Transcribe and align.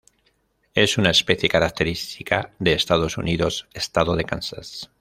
Es 0.73 0.97
una 0.97 1.11
especie 1.11 1.47
característica 1.47 2.55
de 2.57 2.73
Estados 2.73 3.19
Unidos, 3.19 3.67
estado 3.71 4.15
de 4.15 4.23
Kansas. 4.25 4.89